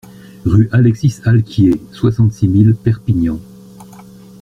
[0.45, 3.37] Rue Alexis Alquier, soixante-six mille Perpignan